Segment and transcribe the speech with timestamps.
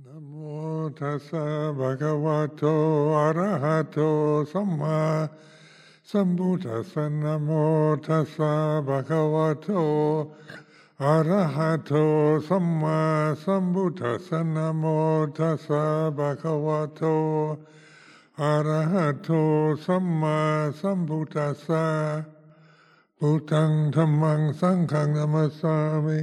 [0.00, 0.34] นะโม
[0.98, 1.46] ตัสสะ
[1.78, 2.62] ภะคะวะโต
[3.18, 3.98] อะระหะโต
[4.52, 5.00] สัมมา
[6.10, 7.48] สัมพุทธัสสะนะโม
[8.06, 8.52] ตัสสะ
[8.86, 9.68] ภะคะวะโต
[11.04, 11.92] อะระหะโต
[12.48, 13.00] สัมมา
[13.42, 14.84] สัมพุทธัสสะนะโม
[15.36, 15.84] ตัสสะ
[16.16, 17.02] ภะคะวะโต
[18.40, 19.28] อะระหะโต
[19.84, 20.38] สัมมา
[20.80, 21.86] สัมพุทธัสสะ
[23.18, 26.20] พุทธังธัมมัง สังฆัง นะมัสสามิ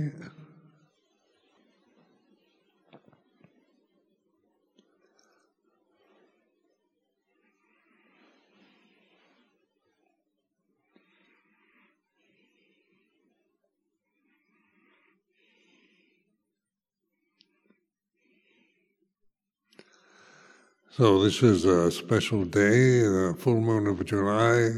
[20.91, 24.71] So this is a special day, the full moon of July,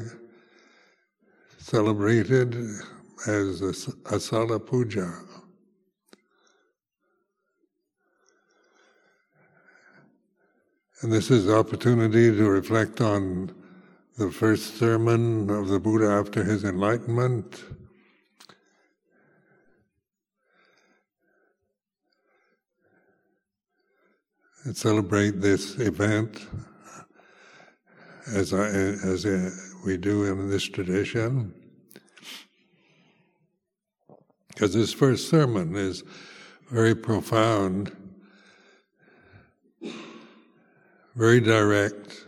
[1.58, 2.54] celebrated
[3.28, 5.10] as Asala Puja.
[11.02, 13.56] And this is the opportunity to reflect on
[14.18, 17.64] the first sermon of the Buddha after his enlightenment,
[24.64, 26.45] and celebrate this event
[28.28, 29.26] as I, as
[29.86, 31.53] we do in this tradition.
[34.50, 36.03] Because this first sermon is
[36.70, 37.92] very profound,
[41.16, 42.28] very direct,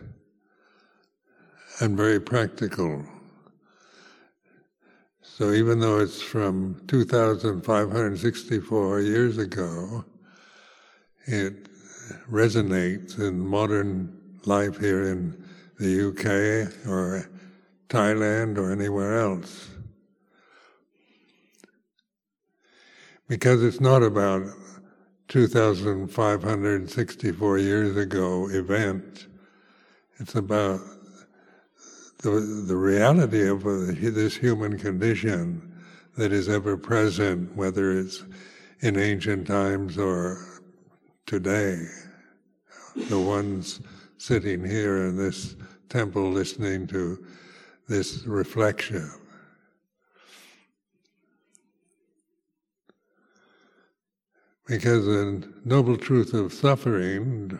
[1.80, 3.04] and very practical.
[5.22, 10.04] So even though it's from 2,564 years ago,
[11.26, 11.68] it
[12.30, 15.42] resonates in modern life here in
[15.78, 16.26] the UK
[16.88, 17.30] or
[17.88, 19.70] Thailand or anywhere else.
[23.28, 24.42] Because it's not about
[25.28, 29.28] 2,564 years ago event.
[30.18, 30.80] It's about
[32.22, 35.72] the, the reality of this human condition
[36.16, 38.22] that is ever present, whether it's
[38.80, 40.53] in ancient times or
[41.26, 41.86] today,
[43.08, 43.80] the ones
[44.18, 45.56] sitting here in this
[45.88, 47.24] temple listening to
[47.88, 49.10] this reflection.
[54.66, 57.58] Because the noble truth of suffering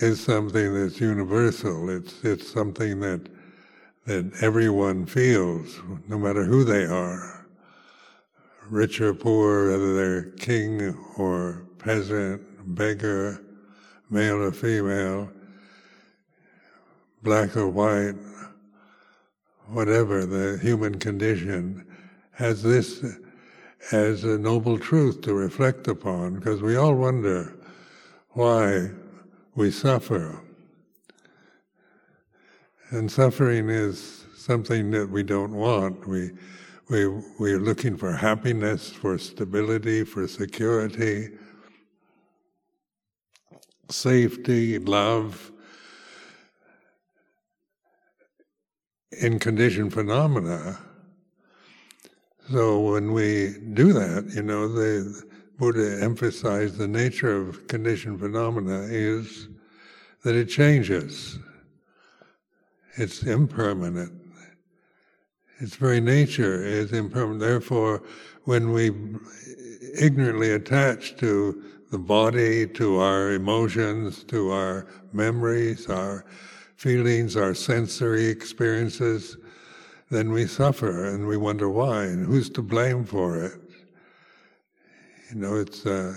[0.00, 1.88] is something that's universal.
[1.88, 3.28] It's it's something that
[4.04, 7.37] that everyone feels, no matter who they are
[8.70, 12.42] rich or poor, whether they're king or peasant,
[12.74, 13.42] beggar,
[14.10, 15.30] male or female,
[17.22, 18.14] black or white,
[19.66, 21.84] whatever the human condition,
[22.32, 23.04] has this
[23.92, 27.54] as a noble truth to reflect upon because we all wonder
[28.30, 28.90] why
[29.54, 30.40] we suffer.
[32.90, 36.06] And suffering is something that we don't want.
[36.06, 36.30] We
[36.88, 37.06] we,
[37.38, 41.28] we're looking for happiness, for stability, for security,
[43.90, 45.52] safety, love.
[49.20, 50.78] In conditioned phenomena.
[52.50, 55.22] So when we do that, you know, the
[55.58, 59.48] Buddha emphasized the nature of conditioned phenomena is
[60.22, 61.38] that it changes.
[62.96, 64.27] It's impermanent
[65.60, 67.40] its very nature is impermanent.
[67.40, 68.02] Therefore,
[68.44, 68.92] when we
[69.98, 76.24] ignorantly attach to the body, to our emotions, to our memories, our
[76.76, 79.36] feelings, our sensory experiences,
[80.10, 83.60] then we suffer and we wonder why and who's to blame for it.
[85.30, 86.14] You know, it's uh,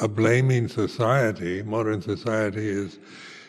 [0.00, 1.62] a blaming society.
[1.62, 2.98] Modern society is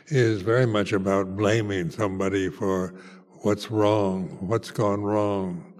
[0.07, 2.94] is very much about blaming somebody for
[3.43, 5.73] what's wrong, what's gone wrong,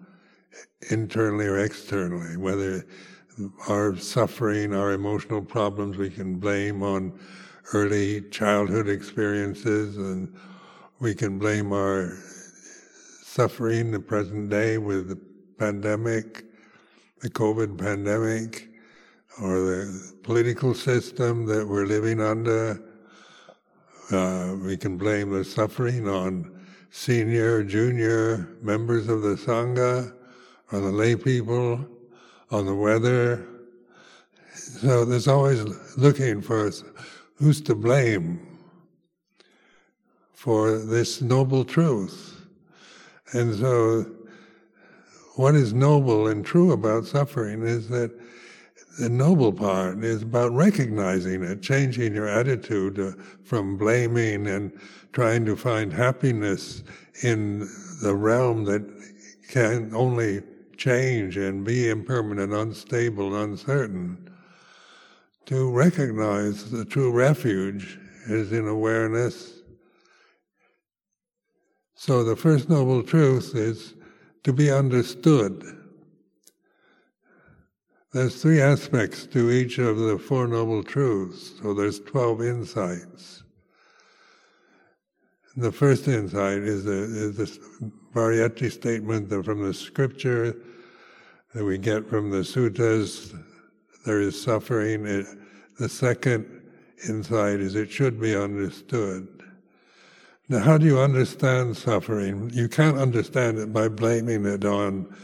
[0.92, 2.86] internally or externally, whether
[3.70, 7.18] our suffering, our emotional problems, we can blame on
[7.74, 10.36] early childhood experiences, and
[11.00, 12.18] we can blame our
[13.24, 15.20] suffering the present day with the
[15.58, 16.44] pandemic,
[17.22, 18.70] the COVID pandemic,
[19.42, 22.84] or the political system that we're living under.
[24.12, 26.63] Uh, we can blame the suffering on
[26.94, 30.14] senior, junior members of the Sangha,
[30.72, 31.84] or the lay people,
[32.52, 33.48] on the weather.
[34.54, 35.64] So there's always
[35.98, 36.72] looking for
[37.38, 38.40] who's to blame
[40.34, 42.46] for this noble truth.
[43.34, 44.06] And so,
[45.36, 48.12] what is noble and true about suffering is that
[49.00, 53.14] the noble part is about recognizing it, changing your attitude uh,
[53.44, 54.72] from blaming and
[55.14, 56.84] trying to find happiness
[57.22, 57.70] in
[58.02, 58.84] the realm that
[59.50, 60.42] can only
[60.76, 64.30] change and be impermanent, unstable, uncertain.
[65.46, 69.62] To recognize the true refuge is in awareness.
[71.96, 73.94] So the first noble truth is
[74.44, 75.64] to be understood
[78.14, 83.43] there's three aspects to each of the Four Noble Truths, so there's 12 insights.
[85.56, 87.60] The first insight is, the, is this
[88.14, 90.56] Variety statement from the scripture
[91.54, 93.36] that we get from the suttas.
[94.06, 95.08] There is suffering.
[95.08, 95.26] It,
[95.80, 96.62] the second
[97.08, 99.28] insight is it should be understood.
[100.48, 102.52] Now, how do you understand suffering?
[102.54, 105.16] You can't understand it by blaming it on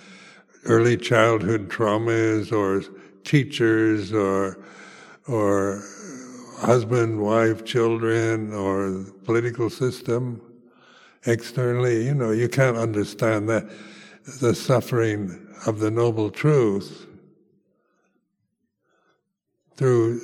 [0.66, 2.84] early childhood traumas or
[3.24, 4.58] teachers or
[5.28, 5.84] or
[6.60, 10.42] husband, wife, children, or political system
[11.26, 12.06] externally.
[12.06, 13.70] You know, you can't understand that
[14.42, 17.06] the suffering of the noble truth
[19.76, 20.22] through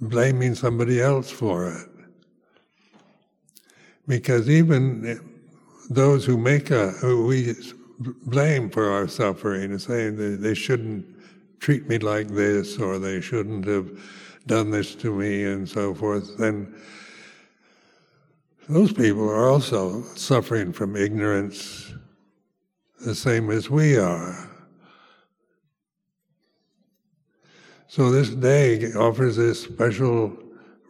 [0.00, 1.88] blaming somebody else for it.
[4.06, 5.20] Because even
[5.90, 7.54] those who make a, who we
[7.98, 11.04] blame for our suffering and saying they shouldn't
[11.60, 13.90] treat me like this or they shouldn't have
[14.48, 16.74] done this to me and so forth, then
[18.68, 21.92] those people are also suffering from ignorance
[23.00, 24.50] the same as we are.
[27.86, 30.36] So this day offers this special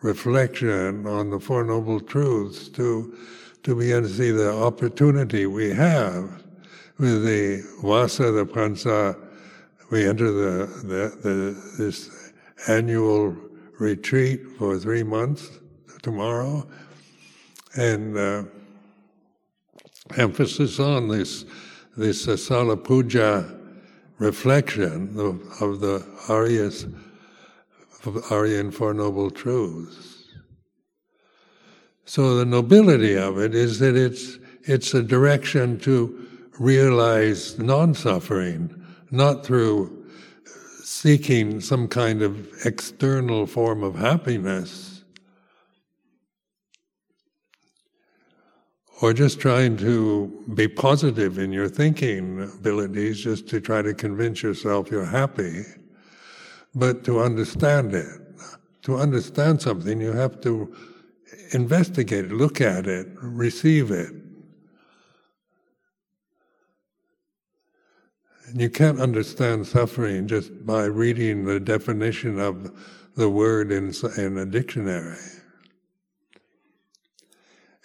[0.03, 3.17] reflection on the Four Noble Truths to,
[3.63, 6.43] to begin to see the opportunity we have
[6.99, 9.17] with the Vasa, the Pansa,
[9.91, 12.33] we enter the, the, the, this
[12.67, 13.37] annual
[13.79, 15.59] retreat for three months
[16.03, 16.67] tomorrow,
[17.77, 18.43] and uh,
[20.17, 21.45] emphasis on this
[21.97, 23.59] this uh, Sala Puja
[24.19, 25.99] reflection of, of the
[26.29, 26.93] Aryas,
[28.05, 30.27] of Aryan Four Noble Truths.
[32.05, 36.27] So the nobility of it is that it's it's a direction to
[36.59, 39.98] realize non suffering, not through
[40.88, 45.05] seeking some kind of external form of happiness,
[49.02, 54.43] or just trying to be positive in your thinking abilities, just to try to convince
[54.43, 55.62] yourself you're happy,
[56.75, 58.20] but to understand it.
[58.82, 60.75] To understand something, you have to
[61.52, 64.12] investigate it, look at it, receive it.
[68.55, 72.73] You can't understand suffering just by reading the definition of
[73.15, 75.19] the word in, in a dictionary.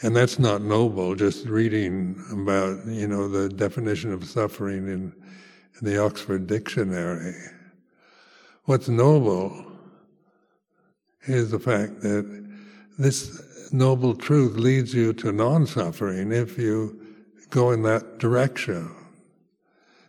[0.01, 5.13] And that's not noble, just reading about, you know, the definition of suffering in,
[5.79, 7.35] in the Oxford Dictionary.
[8.65, 9.65] What's noble
[11.23, 12.45] is the fact that
[12.97, 16.99] this noble truth leads you to non suffering if you
[17.49, 18.93] go in that direction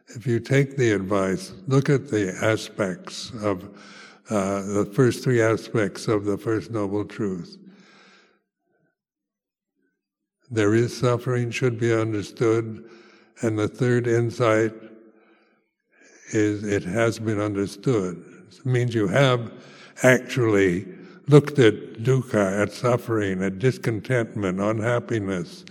[0.09, 3.65] if you take the advice, look at the aspects of
[4.31, 7.58] uh, the first three aspects of the First Noble Truth.
[10.51, 12.89] There is suffering, should be understood,
[13.43, 14.73] and the third insight
[16.32, 18.25] is it has been understood.
[18.49, 19.53] It means you have
[20.03, 20.87] actually
[21.29, 25.65] looked at dukkha, at suffering, at discontentment, unhappiness,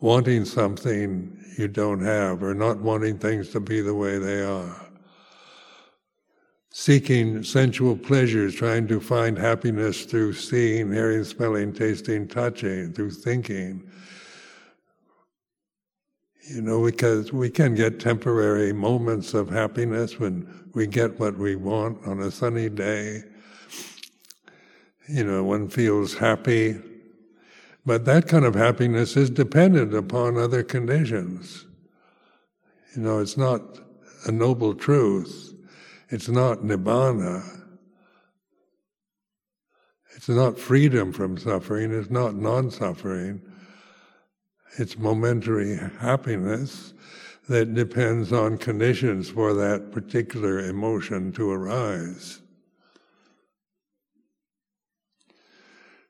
[0.00, 4.86] wanting something you don't have, or not wanting things to be the way they are.
[6.70, 13.90] Seeking sensual pleasures, trying to find happiness through seeing, hearing, smelling, tasting, touching, through thinking.
[16.48, 21.56] You know, because we can get temporary moments of happiness when we get what we
[21.56, 23.24] want on a sunny day.
[25.08, 26.80] You know, one feels happy
[27.88, 31.64] but that kind of happiness is dependent upon other conditions.
[32.94, 33.62] You know, it's not
[34.26, 35.54] a noble truth.
[36.10, 37.64] It's not nibbana.
[40.14, 41.90] It's not freedom from suffering.
[41.90, 43.40] It's not non suffering.
[44.78, 46.92] It's momentary happiness
[47.48, 52.42] that depends on conditions for that particular emotion to arise.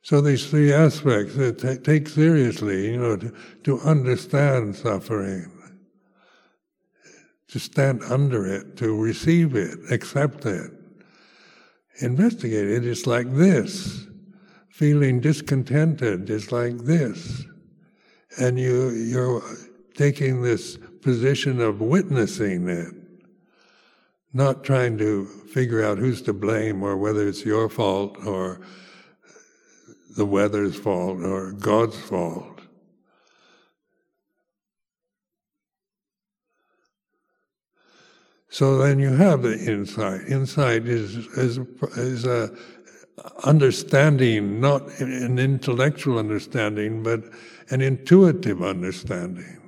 [0.03, 5.53] So these three aspects that t- take seriously, you know, to, to understand suffering,
[7.49, 10.71] to stand under it, to receive it, accept it,
[12.01, 12.87] investigate it.
[12.87, 14.07] It's like this.
[14.71, 17.45] Feeling discontented is like this.
[18.39, 19.43] And you, you're
[19.95, 22.95] taking this position of witnessing it,
[24.33, 28.61] not trying to figure out who's to blame or whether it's your fault or
[30.19, 32.61] the weather's fault or God's fault.
[38.49, 40.23] So then you have the insight.
[40.23, 41.59] Insight is is
[41.97, 42.51] is a
[43.45, 47.23] understanding, not an intellectual understanding, but
[47.71, 49.61] an intuitive understanding.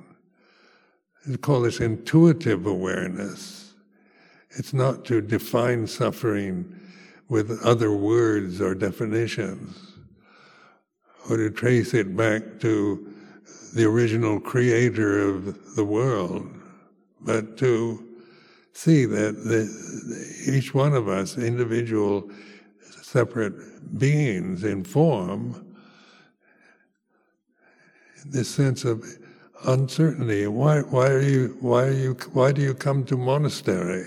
[1.25, 3.73] We call this intuitive awareness.
[4.49, 6.77] It's not to define suffering
[7.29, 9.90] with other words or definitions,
[11.29, 13.13] or to trace it back to
[13.73, 16.49] the original creator of the world,
[17.21, 18.07] but to
[18.73, 22.29] see that the, each one of us, individual,
[23.01, 25.65] separate beings in form,
[28.25, 29.03] this sense of
[29.65, 30.47] uncertainty.
[30.47, 34.05] Why, why are you, why are you, why do you come to monastery?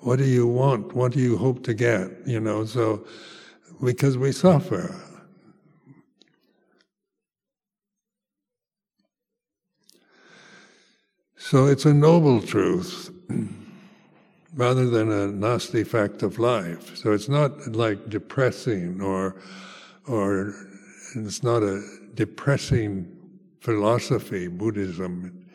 [0.00, 0.94] What do you want?
[0.94, 2.10] What do you hope to get?
[2.26, 3.04] You know, so
[3.82, 4.94] because we suffer.
[11.36, 13.10] So it's a noble truth
[14.54, 16.96] rather than a nasty fact of life.
[16.96, 19.36] So it's not like depressing or,
[20.06, 20.54] or
[21.14, 21.82] it's not a
[22.14, 23.10] depressing
[23.60, 25.46] philosophy, Buddhism.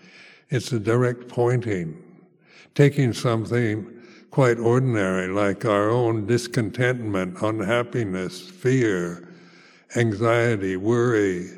[0.50, 2.02] It's a direct pointing,
[2.76, 4.03] taking something
[4.34, 9.30] quite ordinary, like our own discontentment, unhappiness, fear,
[9.96, 11.52] anxiety, worry,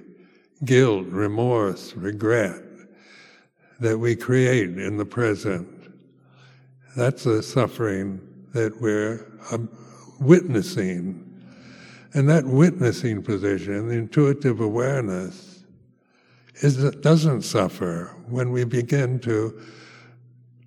[0.65, 2.61] guilt, remorse, regret,
[3.79, 5.65] that we create in the present.
[6.97, 8.19] That's a suffering
[8.51, 9.69] that we're um,
[10.19, 11.21] witnessing.
[12.13, 15.63] And that witnessing position, the intuitive awareness,
[16.55, 19.61] is, doesn't suffer when we begin to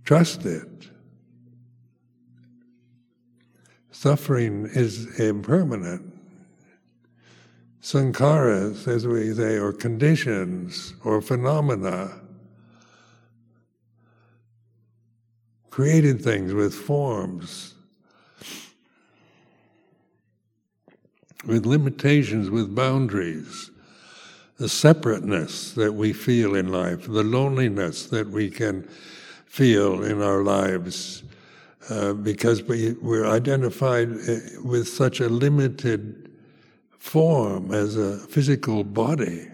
[0.07, 0.89] trust it.
[4.01, 6.17] Suffering is impermanent.
[7.83, 12.21] Sankharas, as we say, or conditions or phenomena
[15.71, 17.75] created things with forms,
[21.45, 23.73] with limitations, with boundaries,
[24.59, 28.85] the separateness that we feel in life, the loneliness that we can
[29.47, 31.25] feel in our lives,
[31.91, 36.31] uh, because we, we're identified uh, with such a limited
[36.99, 39.47] form as a physical body.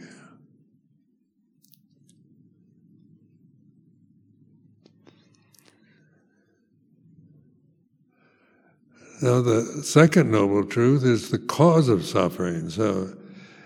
[9.22, 12.68] Now, the second noble truth is the cause of suffering.
[12.68, 13.16] So,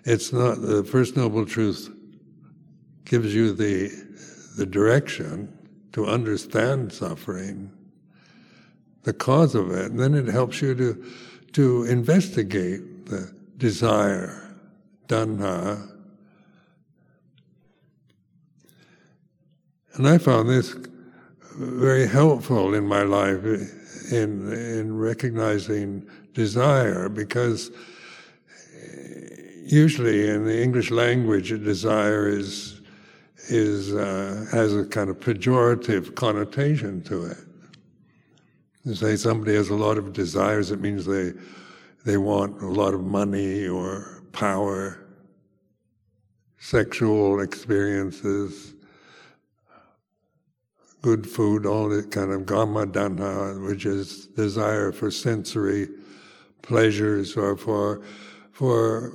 [0.04, 1.92] it's not the first noble truth
[3.04, 3.90] gives you the
[4.58, 5.56] the direction
[5.92, 7.70] to understand suffering,
[9.08, 11.02] the cause of it, and then it helps you to
[11.54, 14.54] to investigate the desire,
[15.06, 15.90] tanha.
[19.94, 20.76] And I found this
[21.56, 23.42] very helpful in my life
[24.12, 27.70] in in recognizing desire because
[29.64, 32.82] usually in the English language, desire is
[33.48, 37.47] is uh, has a kind of pejorative connotation to it.
[38.85, 41.32] You say somebody has a lot of desires, it means they
[42.04, 44.99] they want a lot of money or power,
[46.58, 48.75] sexual experiences,
[51.02, 55.88] good food, all that kind of tanha, which is desire for sensory
[56.62, 58.02] pleasures or for
[58.52, 59.12] for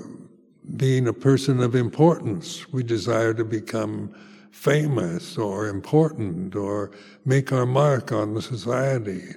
[0.77, 2.72] being a person of importance.
[2.72, 4.13] We desire to become
[4.51, 6.91] famous or important or
[7.25, 9.36] make our mark on the society.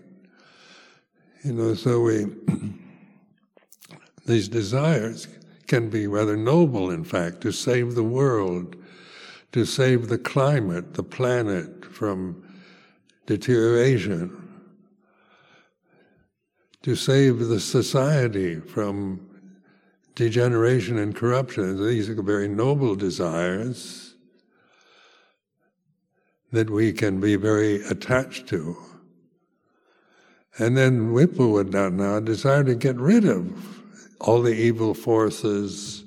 [1.44, 2.26] You know, so we
[4.26, 5.28] these desires
[5.66, 8.76] can be rather noble, in fact, to save the world,
[9.52, 12.42] to save the climate, the planet from
[13.26, 14.42] deterioration,
[16.82, 19.28] to save the society from
[20.14, 21.84] degeneration and corruption.
[21.84, 24.14] These are very noble desires
[26.52, 28.76] that we can be very attached to.
[30.58, 33.52] And then Vibhava tanha, a desire to get rid of
[34.20, 36.04] all the evil forces,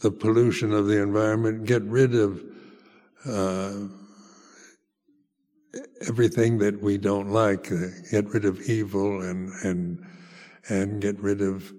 [0.00, 2.40] the pollution of the environment, get rid of
[3.26, 3.72] uh,
[6.06, 10.04] everything that we don't like, uh, get rid of evil and and
[10.68, 11.72] and get rid of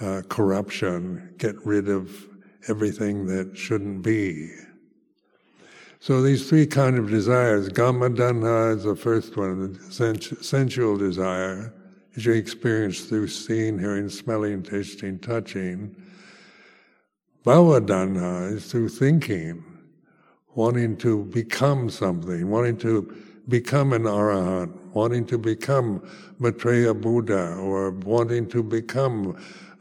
[0.00, 2.28] uh, corruption, get rid of
[2.68, 4.50] everything that shouldn't be.
[6.02, 11.74] So these three kind of desires, Kama Tanha is the first one, the sensual desire,
[12.16, 15.94] as you experience through seeing, hearing, smelling, tasting, touching.
[17.44, 19.62] Bhava Tanha is through thinking,
[20.54, 23.14] wanting to become something, wanting to
[23.48, 26.02] become an arahant, wanting to become
[26.38, 29.36] Maitreya Buddha, or wanting to become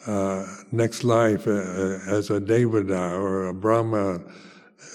[0.06, 4.20] uh, next life uh, as a Devada or a Brahma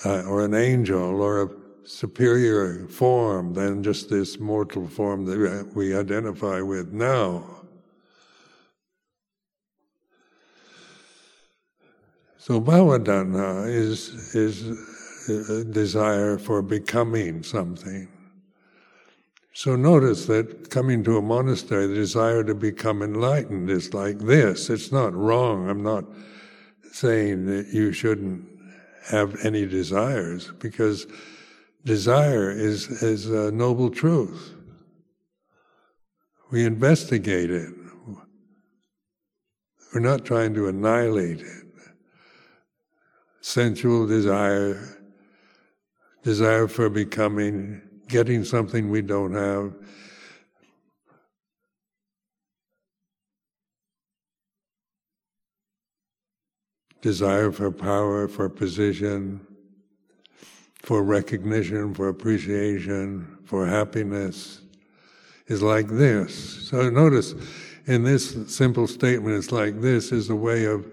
[0.05, 1.49] uh, or an angel or a
[1.85, 7.45] superior form than just this mortal form that we identify with now.
[12.39, 14.69] So bhava tanha is is
[15.29, 18.09] a desire for becoming something.
[19.55, 24.69] So notice that coming to a monastery, the desire to become enlightened is like this.
[24.69, 25.71] It's not wrong.
[25.71, 26.05] I'm not
[26.93, 28.45] saying that you shouldn't
[29.11, 31.07] have any desires because
[31.85, 34.55] desire is, is a noble truth.
[36.51, 37.73] We investigate it.
[39.93, 41.67] We're not trying to annihilate it.
[43.41, 44.99] Sensual desire,
[46.23, 49.75] desire for becoming getting something we don't have.
[57.05, 59.47] Desire for power, for position,
[60.77, 64.63] for recognition, for appreciation, for happiness
[65.47, 66.67] is like this.
[66.71, 67.35] So notice
[67.85, 70.87] in this simple statement, it's like this is a way of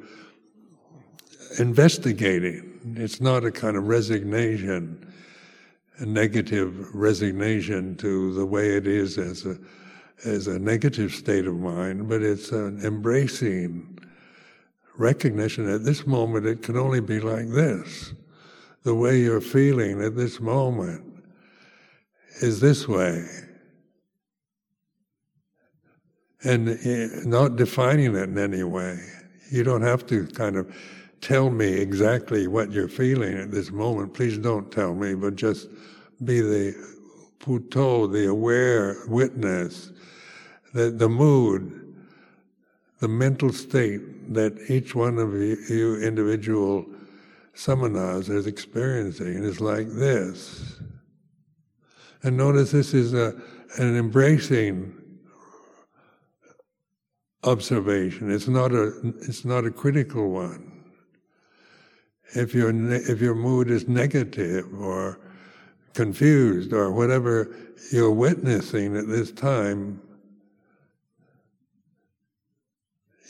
[1.60, 2.98] investigating.
[2.98, 5.13] It's not a kind of resignation
[6.00, 9.58] a negative resignation to the way it is as a
[10.25, 13.97] as a negative state of mind, but it's an embracing
[14.97, 18.13] recognition at this moment it can only be like this.
[18.84, 21.04] The way you're feeling at this moment
[22.41, 23.25] is this way.
[26.43, 28.99] And eh, not defining it in any way.
[29.51, 30.73] You don't have to kind of
[31.21, 34.13] tell me exactly what you're feeling at this moment.
[34.13, 35.67] Please don't tell me, but just
[36.23, 36.91] be the
[37.39, 39.91] Buddho, the aware witness,
[40.73, 41.81] that the mood,
[43.02, 46.86] the mental state that each one of you, individual
[47.56, 50.80] samanas is experiencing is like this.
[52.22, 53.34] And notice this is a,
[53.80, 54.96] an embracing
[57.44, 58.32] observation.
[58.32, 58.92] It's not a,
[59.28, 60.84] it's not a critical one.
[62.36, 65.20] If your, if your mood is negative or
[65.96, 67.54] confused or whatever
[67.92, 70.00] you're witnessing at this time,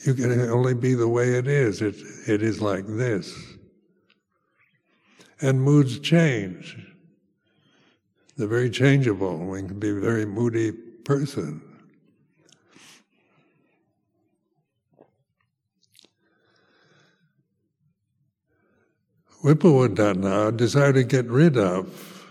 [0.06, 1.82] you can only be the way it is.
[1.82, 1.96] It,
[2.28, 3.34] it is like this.
[5.42, 6.78] And moods change.
[8.38, 9.38] They're very changeable.
[9.38, 11.62] We can be a very moody person.
[19.44, 22.22] Vibhava tanha, desire to get rid of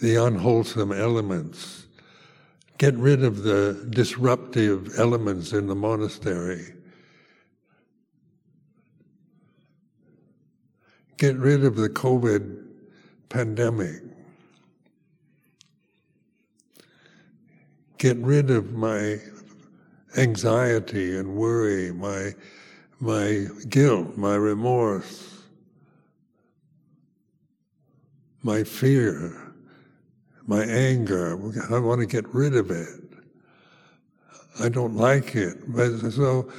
[0.00, 1.86] the unwholesome elements,
[2.78, 6.72] get rid of the disruptive elements in the monastery,
[11.16, 12.64] get rid of the COVID
[13.28, 14.00] pandemic,
[17.98, 19.18] get rid of my
[20.16, 22.32] anxiety and worry, my
[23.00, 25.42] my guilt, my remorse,
[28.42, 29.47] my fear
[30.48, 31.38] my anger.
[31.70, 32.88] I want to get rid of it.
[34.58, 35.56] I don't like it.
[35.68, 36.50] But so,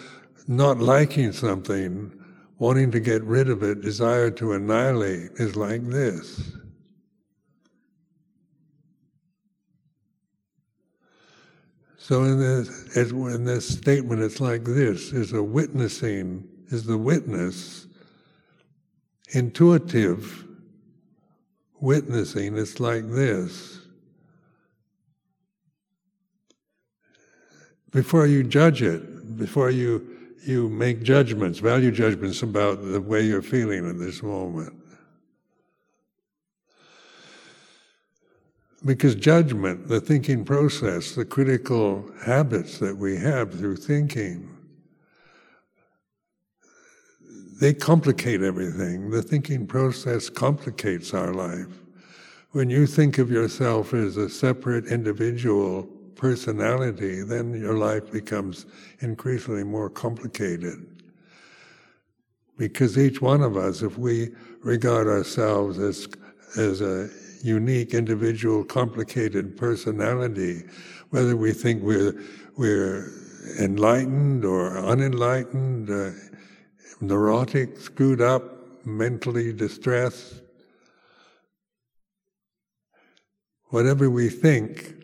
[0.47, 2.13] not liking something,
[2.59, 6.53] wanting to get rid of it, desire to annihilate is like this.
[11.97, 17.87] So in this, in this statement, it's like this: is a witnessing, is the witness
[19.31, 20.45] intuitive
[21.79, 22.57] witnessing.
[22.57, 23.78] It's like this.
[27.91, 33.41] Before you judge it, before you you make judgments, value judgments about the way you're
[33.41, 34.73] feeling in this moment.
[38.85, 44.49] Because judgment, the thinking process, the critical habits that we have through thinking,
[47.59, 49.09] they complicate everything.
[49.09, 51.67] The thinking process complicates our life.
[52.51, 58.65] When you think of yourself as a separate individual personality, then your life becomes
[58.99, 60.85] increasingly more complicated.
[62.57, 66.09] Because each one of us, if we regard ourselves as,
[66.57, 67.09] as a
[67.41, 70.63] unique, individual, complicated personality,
[71.11, 72.21] whether we think we're,
[72.57, 73.13] we're
[73.57, 76.11] enlightened or unenlightened, uh,
[76.99, 80.41] neurotic, screwed up, mentally distressed,
[83.69, 84.98] whatever we think,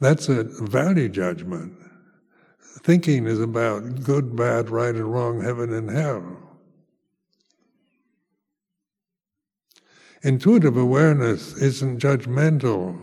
[0.00, 1.74] that's a value judgment.
[2.82, 6.36] Thinking is about good, bad, right and wrong, heaven and hell.
[10.22, 13.00] Intuitive awareness isn't judgmental.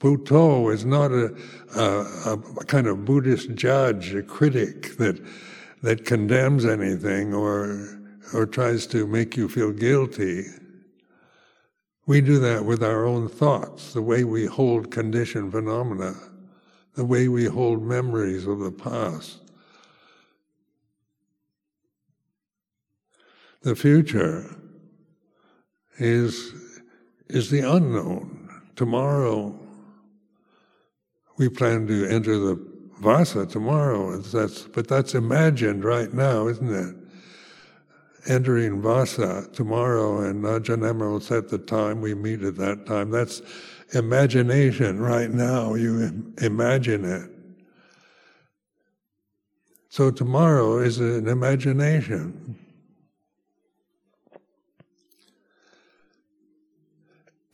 [0.00, 1.34] Buddho is not a,
[1.76, 5.18] a, a, kind of Buddhist judge, a critic that
[5.82, 7.98] that condemns anything or
[8.32, 10.44] or tries to make you feel guilty.
[12.06, 16.14] We do that with our own thoughts, the way we hold conditioned phenomena,
[16.94, 19.38] the way we hold memories of the past.
[23.62, 24.54] The future
[25.98, 26.52] is,
[27.28, 28.62] is the unknown.
[28.76, 29.58] Tomorrow,
[31.38, 37.03] we plan to enter the Vasa tomorrow, that's, but that's imagined right now, isn't it?
[38.26, 43.10] Entering Vasa tomorrow, and Ajahn Amaro set the time, we meet at that time.
[43.10, 43.42] That's
[43.92, 47.30] imagination right now, you imagine it.
[49.90, 52.58] So tomorrow is an imagination.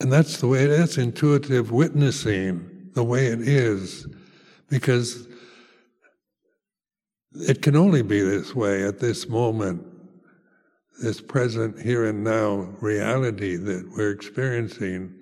[0.00, 4.06] And that's the way it is intuitive witnessing, the way it is,
[4.70, 5.28] because
[7.32, 9.84] it can only be this way at this moment,
[11.00, 15.14] this present here and now reality that we're experiencing.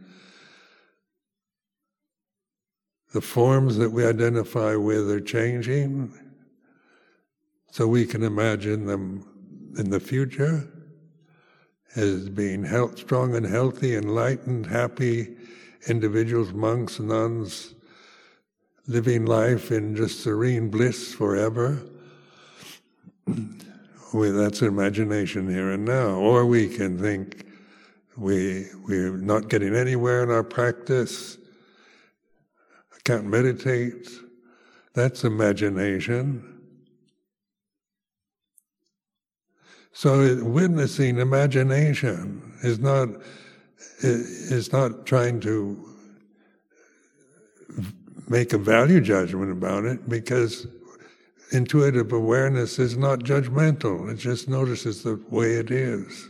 [3.15, 6.13] The forms that we identify with are changing,
[7.71, 10.69] so we can imagine them in the future
[11.97, 15.37] as being health, strong and healthy, enlightened, happy
[15.87, 17.75] individuals, monks, nuns,
[18.87, 21.83] living life in just serene bliss forever.
[24.13, 26.11] well, that's imagination here and now.
[26.11, 27.47] Or we can think
[28.17, 31.39] we, we're not getting anywhere in our practice,
[32.93, 34.09] I can't meditate.
[34.95, 36.59] That's imagination.
[39.93, 43.09] So witnessing imagination is not
[44.01, 45.85] is not trying to
[48.29, 50.67] make a value judgment about it because
[51.53, 54.11] intuitive awareness is not judgmental.
[54.11, 56.29] It just notices the way it is.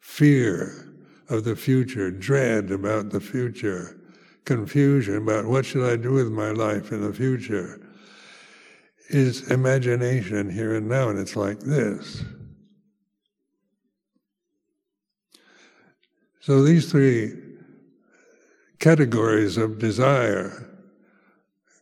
[0.00, 0.92] Fear
[1.28, 3.98] of the future, dread about the future,
[4.44, 7.80] confusion about what should I do with my life in the future
[9.10, 12.22] is imagination here and now, and it's like this.
[16.40, 17.34] So these three
[18.78, 20.68] categories of desire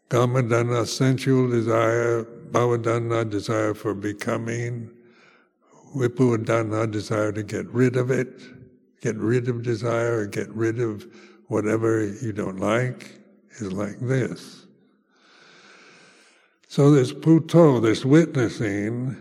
[0.08, 4.90] Kama Tanha, sensual desire, Bhava Tanha, desire for becoming,
[5.94, 8.40] Vibhava tanha, desire to get rid of it,
[9.00, 11.06] get rid of desire, get rid of
[11.46, 13.18] whatever you don't like,
[13.58, 14.66] is like this.
[16.68, 19.16] So this Buddho, this witnessing,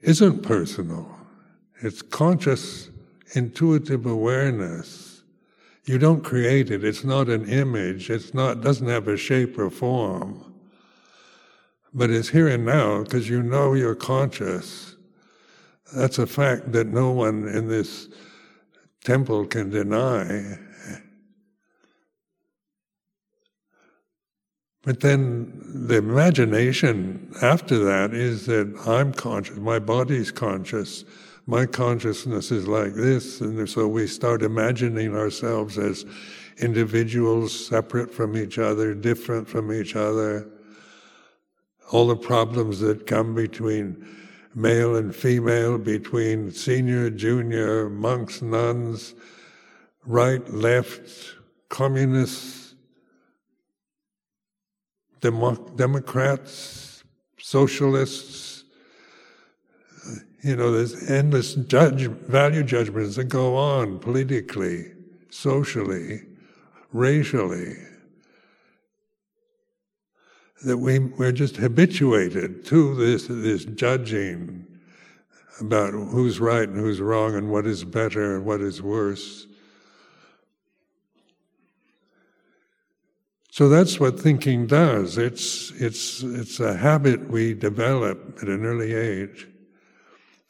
[0.00, 1.06] isn't personal.
[1.82, 2.88] It's conscious,
[3.34, 5.05] intuitive awareness.
[5.86, 6.82] You don't create it.
[6.82, 8.10] It's not an image.
[8.10, 10.52] It's not doesn't have a shape or form.
[11.94, 14.96] But it's here and now because you know you're conscious.
[15.94, 18.08] That's a fact that no one in this
[19.04, 20.58] temple can deny.
[24.82, 31.04] But then the imagination after that is that I'm conscious, my body's conscious,
[31.46, 36.04] my consciousness is like this, and so we start imagining ourselves as
[36.58, 40.48] individuals separate from each other, different from each other.
[41.92, 44.04] All the problems that come between
[44.54, 49.14] male and female, between senior, junior, monks, nuns,
[50.04, 51.36] right, left,
[51.68, 52.74] communists,
[55.20, 57.04] Demo- Democrats,
[57.38, 58.55] socialists.
[60.46, 64.92] You know, there's endless judge, value judgments that go on politically,
[65.28, 66.22] socially,
[66.92, 67.74] racially.
[70.64, 74.64] that we, we're just habituated to this, this judging
[75.60, 79.48] about who's right and who's wrong and what is better and what is worse.
[83.50, 85.18] So that's what thinking does.
[85.18, 89.48] It's, it's, it's a habit we develop at an early age.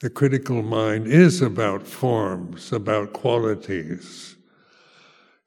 [0.01, 4.37] The critical mind is about forms, about qualities.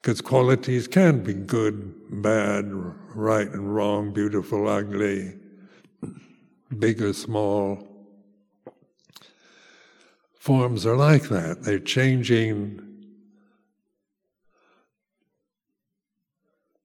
[0.00, 2.64] Because qualities can be good, bad,
[3.14, 5.34] right and wrong, beautiful, ugly,
[6.78, 7.86] big or small.
[10.38, 11.62] Forms are like that.
[11.62, 12.90] They're changing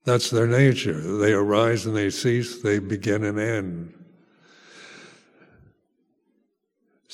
[0.05, 1.01] That's their nature.
[1.17, 4.04] They arise and they cease, they begin and end.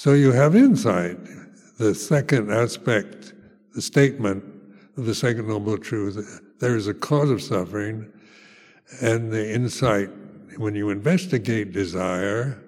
[0.02, 1.20] So you have insight.
[1.78, 3.36] The second aspect,
[3.76, 4.44] the statement
[4.98, 8.12] of the second noble truth, there is a cause of suffering,
[9.00, 10.10] and the insight,
[10.58, 12.60] when you investigate desire,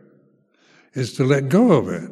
[0.93, 2.12] is to let go of it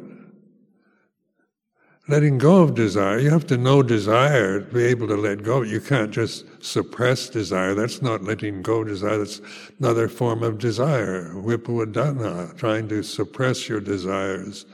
[2.08, 3.18] letting go of desire.
[3.18, 5.62] You have to know desire to be able to let go.
[5.62, 7.74] You can't just suppress desire.
[7.74, 9.18] That's not letting go of desire.
[9.18, 9.40] That's
[9.78, 11.32] another form of desire.
[11.34, 14.66] Vibhava tanha, trying to suppress your desires,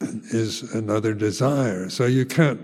[0.00, 1.88] is another desire.
[1.90, 2.60] So you can't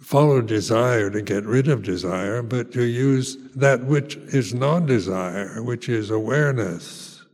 [0.00, 5.62] follow desire to get rid of desire, but to use that which is non desire,
[5.62, 7.24] which is awareness.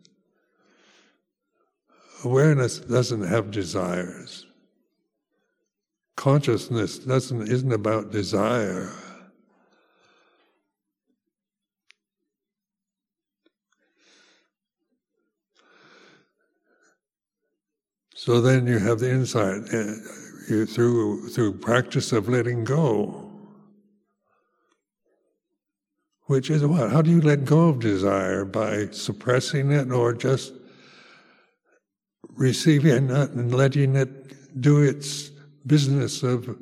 [2.24, 4.46] Awareness doesn't have desires
[6.20, 8.92] consciousness doesn't isn't about desire.
[18.22, 19.94] So then you have the insight uh,
[20.46, 23.32] you, through through practice of letting go,
[26.26, 26.90] which is what?
[26.92, 28.44] How do you let go of desire?
[28.44, 30.52] By suppressing it or just
[32.36, 35.30] receiving it and letting it do its
[35.66, 36.58] business of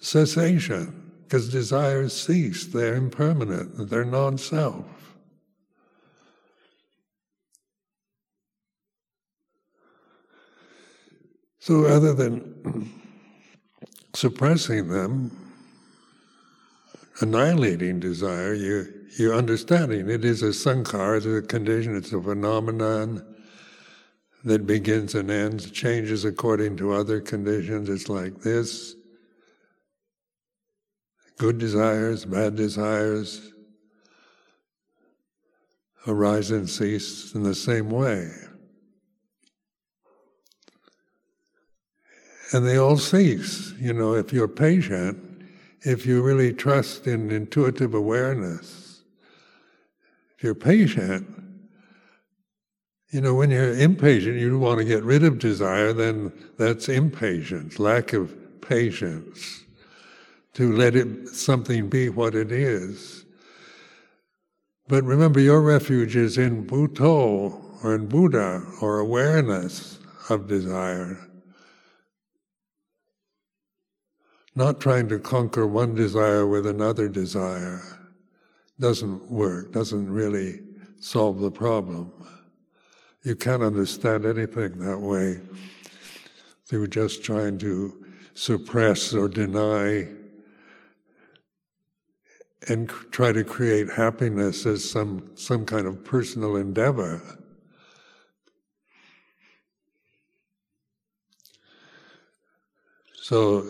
[0.00, 4.38] cessation, because desires cease, they're impermanent, they're non
[11.66, 12.92] So rather than
[14.14, 15.32] suppressing them,
[17.20, 18.86] annihilating desire, you,
[19.18, 23.34] you're understanding it is a sankhara, it's a condition, it's a phenomenon
[24.44, 27.88] that begins and ends, changes according to other conditions.
[27.88, 28.94] It's like this
[31.36, 33.50] good desires, bad desires
[36.06, 38.45] arise and cease in the same way.
[42.52, 43.72] And they all cease.
[43.78, 45.18] You know, if you're patient,
[45.82, 49.02] if you really trust in intuitive awareness,
[50.36, 51.26] if you're patient,
[53.10, 57.78] you know, when you're impatient, you want to get rid of desire, then that's impatience,
[57.78, 59.64] lack of patience
[60.54, 63.24] to let it something be what it is.
[64.88, 69.98] But remember, your refuge is in Buddho or in Buddha or awareness
[70.30, 71.25] of desire.
[74.56, 77.82] Not trying to conquer one desire with another desire
[78.80, 80.60] doesn't work, doesn't really
[80.98, 82.10] solve the problem.
[83.22, 85.40] You can't understand anything that way
[86.64, 90.08] through just trying to suppress or deny
[92.66, 97.20] and try to create happiness as some, some kind of personal endeavor.
[103.20, 103.66] So,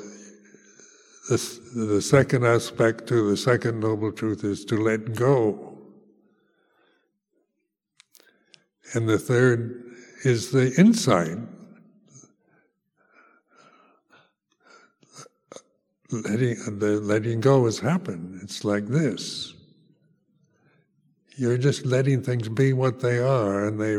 [1.29, 5.77] the, the second aspect to the second noble truth is to let go
[8.95, 9.85] And the third
[10.25, 11.39] is the insight.
[16.13, 18.41] Letting, the letting go has happened.
[18.43, 19.55] It's like this.
[21.37, 23.97] You're just letting things be what they are, and they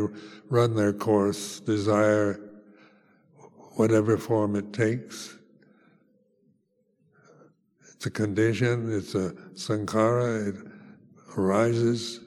[0.50, 2.40] run their course, desire
[3.76, 5.37] whatever form it takes.
[8.08, 10.72] A condition, it's a sankhara, it
[11.38, 12.22] arises,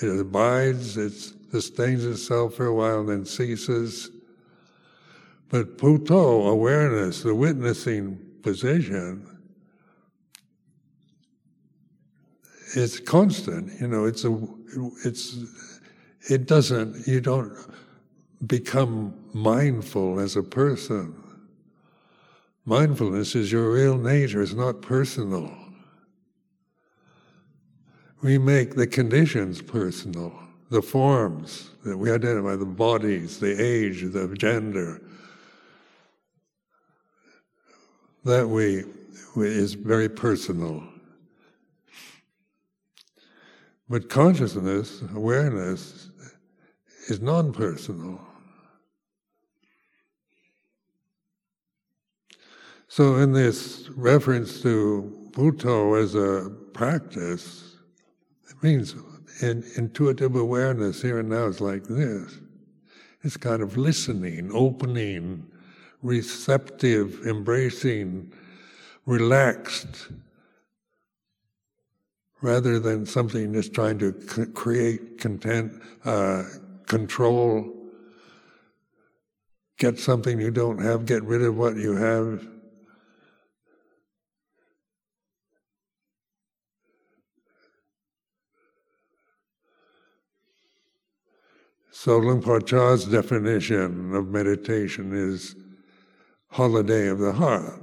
[0.00, 1.12] it abides, it
[1.50, 4.10] sustains itself for a while and then ceases.
[5.48, 9.26] But Buddho, awareness, the witnessing position,
[12.76, 13.80] it's constant.
[13.80, 14.38] You know, it's a,
[15.04, 15.38] it's,
[16.28, 17.52] it doesn't, you don't
[18.46, 21.19] become mindful as a person.
[22.64, 25.50] Mindfulness is your real nature, it's not personal.
[28.22, 30.32] we make the conditions personal,
[30.68, 35.00] the forms that we identify, the bodies, the age, the gender.
[38.24, 38.84] That we,
[39.36, 40.82] is very personal.
[43.88, 46.10] But consciousness, awareness,
[47.08, 48.20] is non personal.
[52.92, 57.76] So, in this reference to Buddho as a practice,
[58.48, 58.96] it means
[59.40, 62.40] in, intuitive awareness here and now is like this.
[63.22, 65.46] It's kind of listening, opening,
[66.02, 68.32] receptive, embracing,
[69.06, 70.08] relaxed,
[72.40, 76.42] rather than something that's trying to c- create content, uh,
[76.86, 77.72] control,
[79.78, 82.49] get something you don't have, get rid of what you have.
[92.02, 95.54] So Luang Por Chah's definition of meditation is
[96.46, 97.78] holiday of the heart.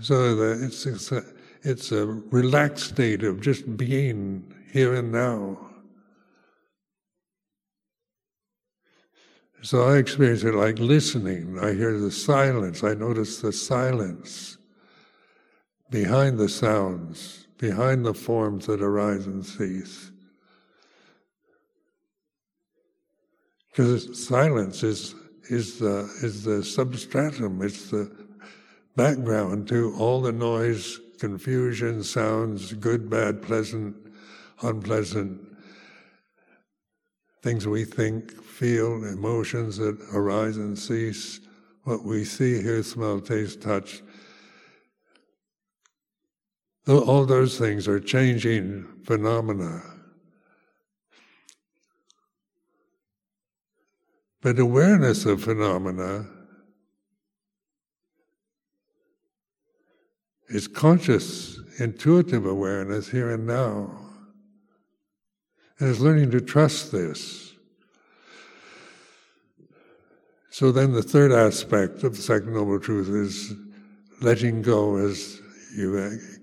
[0.00, 1.22] So that it's, it's, a,
[1.62, 5.60] it's a relaxed state of just being here and now.
[9.62, 11.56] So I experience it like listening.
[11.60, 12.82] I hear the silence.
[12.82, 14.58] I notice the silence
[15.88, 20.10] behind the sounds, behind the forms that arise and cease.
[23.74, 25.16] Because silence is
[25.50, 27.60] is the is the substratum.
[27.60, 28.10] It's the
[28.94, 33.96] background to all the noise, confusion, sounds, good, bad, pleasant,
[34.62, 35.40] unpleasant
[37.42, 41.40] things we think, feel, emotions that arise and cease,
[41.82, 44.02] what we see, hear, smell, taste, touch.
[46.86, 49.93] All those things are changing phenomena.
[54.44, 56.28] But awareness of phenomena
[60.48, 63.90] is conscious, intuitive awareness here and now.
[65.80, 67.54] And is learning to trust this.
[70.50, 73.54] So then the third aspect of the Second Noble Truth is
[74.20, 75.40] letting go as
[75.74, 75.96] you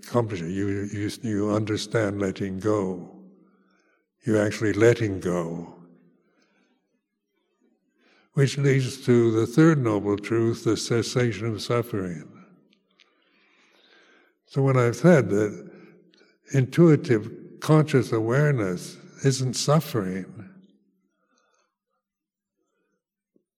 [0.03, 0.49] accomplish it.
[0.49, 3.15] You, you, you understand letting go.
[4.25, 5.80] You're actually letting go
[8.33, 12.27] which leads to the third noble truth, the cessation of suffering.
[14.45, 15.71] So when I've said that
[16.53, 20.49] intuitive conscious awareness isn't suffering,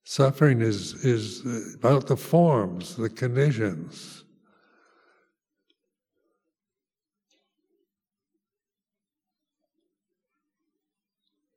[0.04, 4.24] suffering is, is about the forms, the conditions.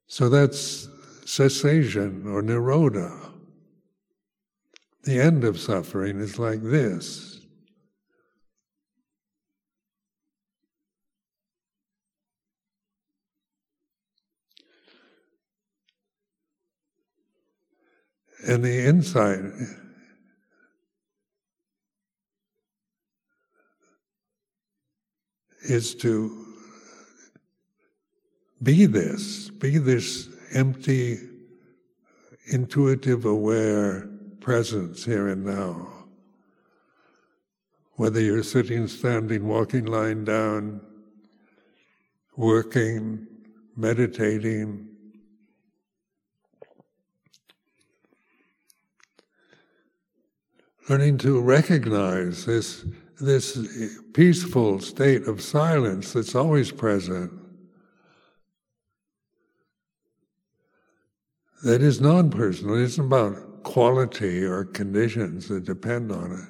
[0.06, 0.88] So that's
[1.36, 3.30] cessation or nirodha.
[5.04, 7.40] The end of suffering is like this.
[18.48, 19.40] And the insight
[25.68, 26.46] is to
[28.62, 31.18] be this, be this empty,
[32.46, 34.08] intuitive, aware
[34.40, 35.88] presence here and now.
[37.94, 40.80] Whether you're sitting, standing, walking, lying down,
[42.36, 43.26] working,
[43.76, 44.88] meditating,
[50.88, 52.84] learning to recognize this,
[53.20, 53.58] this
[54.12, 57.32] peaceful state of silence that's always present.
[61.66, 62.76] That is non personal.
[62.76, 66.48] It isn't about quality or conditions that depend on it.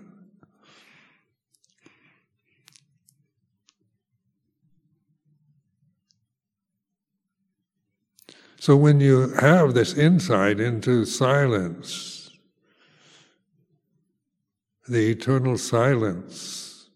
[8.61, 12.31] So when you have this insight into silence,
[14.87, 16.91] the eternal silence,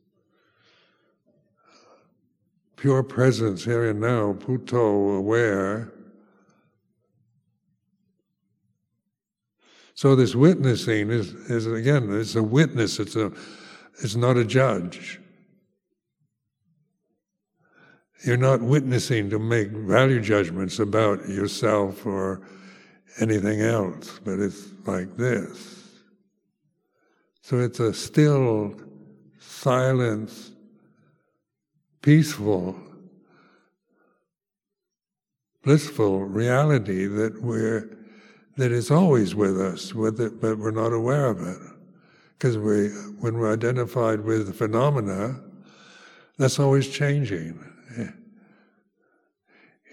[2.76, 5.94] pure presence here and now, Buddho aware,
[10.00, 12.98] So this witnessing is, is again, it's a witness.
[12.98, 13.30] It's a,
[14.02, 15.20] it's not a judge.
[18.24, 22.40] You're not witnessing to make value judgments about yourself or
[23.20, 25.90] anything else, but it's like this.
[27.42, 28.80] So it's a still
[29.38, 30.52] silence
[32.00, 32.74] peaceful,
[35.62, 37.99] blissful reality that we're
[38.60, 41.56] that is always with us, with it, but we're not aware of it.
[42.36, 42.88] Because we,
[43.18, 45.40] when we're identified with phenomena,
[46.36, 47.58] that's always changing.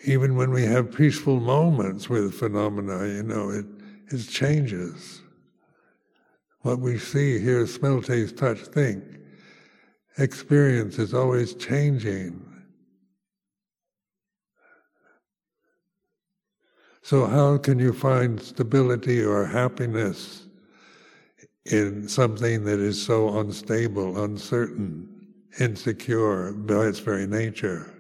[0.04, 3.66] Even when we have peaceful moments with phenomena, you know, it,
[4.08, 5.22] it changes.
[6.64, 9.02] What we see, hear, smell, taste, touch, think,
[10.18, 12.47] experience is always changing.
[17.08, 20.46] So, how can you find stability or happiness
[21.64, 25.08] in something that is so unstable, uncertain,
[25.58, 27.94] insecure by its very nature?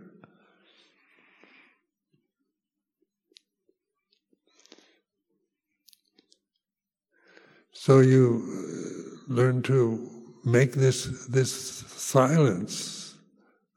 [7.71, 10.09] So you uh, learn to
[10.43, 11.53] make this this
[11.87, 13.15] silence,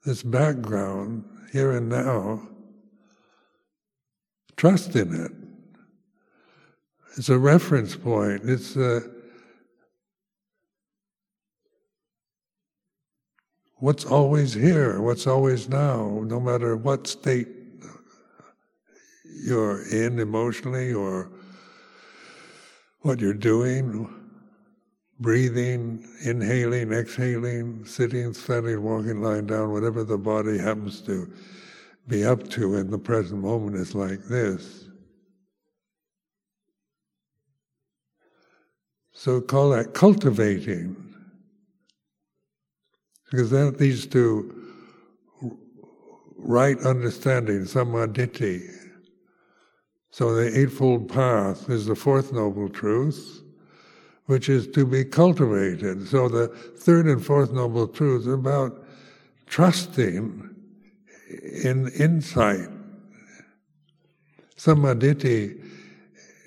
[0.03, 1.23] this background
[1.53, 2.50] here and now,
[4.61, 5.31] trust in it.
[7.17, 8.47] It's a reference point.
[8.47, 9.01] It's a,
[13.77, 17.47] what's always here, what's always now, no matter what state
[19.43, 21.31] you're in emotionally or
[22.99, 24.07] what you're doing,
[25.19, 31.33] breathing, inhaling, exhaling, sitting, standing, walking, lying down, whatever the body happens to
[32.11, 34.83] be up to in the present moment is like this.
[39.13, 40.97] So call that cultivating.
[43.31, 44.53] Because that leads to
[46.37, 48.67] right understanding, samadhi,
[50.09, 53.41] so the Eightfold Path is the fourth Noble Truth,
[54.25, 56.05] which is to be cultivated.
[56.09, 58.85] So the third and fourth Noble Truth are about
[59.45, 60.50] trusting
[61.63, 62.69] in insight.
[64.55, 65.61] Samadhi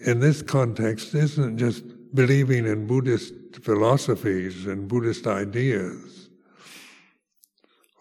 [0.06, 6.28] in this context isn't just believing in Buddhist philosophies and Buddhist ideas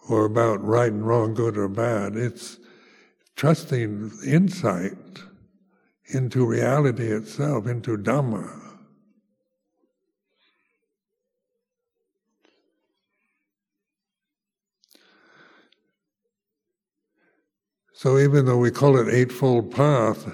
[0.08, 2.16] or about right and wrong, good or bad.
[2.16, 2.58] It's
[3.36, 4.92] trusting insight
[6.08, 8.63] into reality itself, into Dhamma.
[18.04, 20.30] So even though we call it Eightfold Path,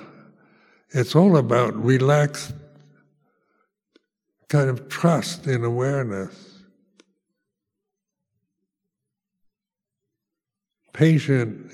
[0.89, 2.53] it's all about relaxed
[4.49, 6.65] kind of trust in awareness,
[10.93, 11.71] patient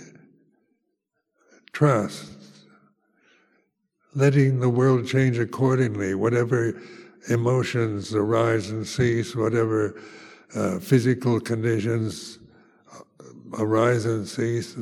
[1.72, 2.30] trust
[4.14, 6.78] letting the world change accordingly, whatever
[7.30, 9.98] emotions arise and cease, whatever
[10.54, 12.38] uh, physical conditions
[13.54, 14.76] arise and cease,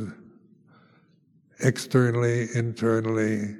[1.64, 3.56] externally, internally,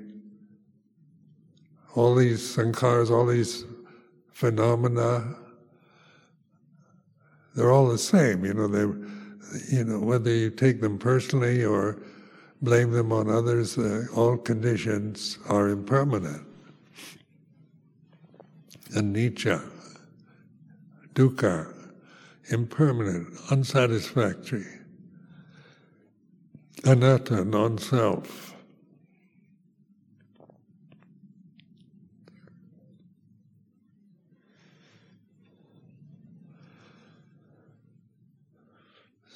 [1.97, 3.65] all these sankharas, all these
[4.33, 5.37] phenomena,
[7.55, 8.45] they're all the same.
[8.45, 12.03] You know, they, you know, whether you take them personally or
[12.63, 13.79] blame them on others.
[13.79, 16.43] Uh, all conditions are impermanent.
[18.95, 19.63] Anicca,
[21.15, 21.73] dukkha,
[22.51, 24.67] impermanent, unsatisfactory.
[26.83, 28.55] Anatta, non self.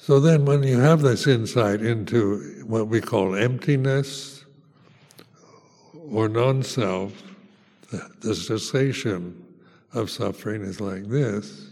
[0.09, 4.43] So then, when you have this insight into what we call emptiness
[5.93, 7.13] or non self,
[8.21, 9.45] the cessation
[9.93, 11.71] of suffering is like this.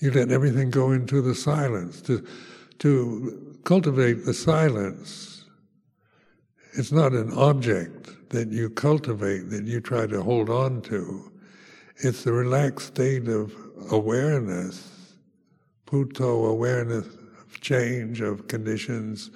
[0.00, 2.00] You let everything go into the silence.
[2.02, 2.24] To,
[2.78, 5.44] to cultivate the silence,
[6.72, 11.30] it's not an object that you cultivate, that you try to hold on to.
[11.98, 13.54] It's the relaxed state of
[13.90, 14.94] awareness
[15.94, 19.30] Buddho awareness of change, of conditions,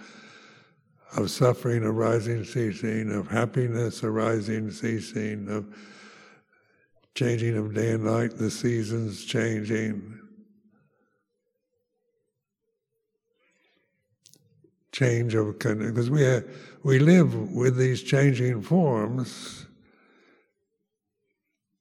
[1.17, 5.67] of suffering arising, ceasing, of happiness arising, ceasing, of
[7.15, 10.18] changing of day and night, the seasons changing.
[14.99, 16.25] Change of because we
[16.83, 19.67] we live with these changing forms.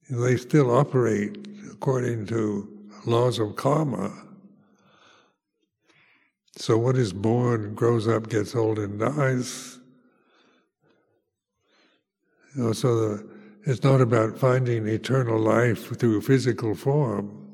[0.07, 2.69] They still operate according to
[3.07, 4.11] laws of karma.
[6.57, 9.79] So what is born, grows up, gets old, and dies.
[12.55, 13.29] You know, so the,
[13.63, 17.47] it's not about finding eternal life through physical form.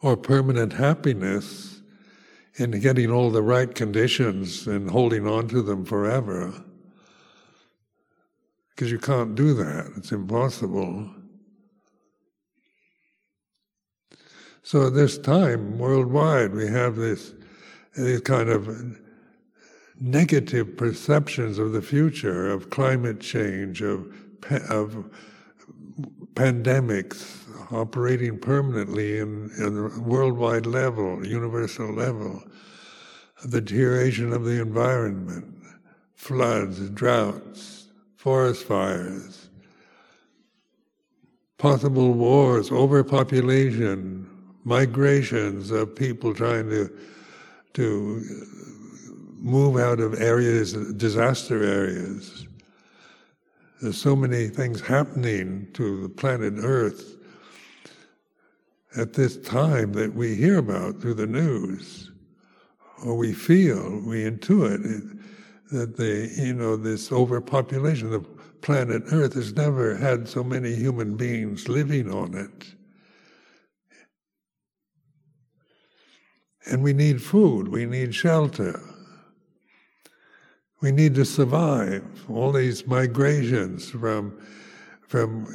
[0.00, 1.77] or permanent happiness
[2.58, 6.52] in getting all the right conditions and holding on to them forever.
[8.70, 11.10] Because you can't do that, it's impossible.
[14.62, 17.32] So at this time, worldwide, we have this,
[17.96, 18.68] these kind of
[20.00, 24.14] negative perceptions of the future, of climate change, of,
[24.68, 25.10] of
[26.34, 32.42] pandemics operating permanently in, in worldwide level, universal level,
[33.44, 35.54] the deterioration of the environment,
[36.14, 39.48] floods, droughts, forest fires,
[41.58, 44.28] possible wars, overpopulation,
[44.64, 46.90] migrations of people trying to
[47.74, 48.24] to
[49.38, 52.47] move out of areas, disaster areas.
[53.80, 57.16] There's so many things happening to the planet Earth
[58.96, 62.10] at this time that we hear about through the news,
[63.04, 65.04] or we feel, we intuit it,
[65.70, 68.26] that the you know this overpopulation of
[68.62, 72.74] planet Earth has never had so many human beings living on it.
[76.66, 78.82] And we need food, we need shelter.
[80.80, 84.40] We need to survive all these migrations from,
[85.00, 85.46] from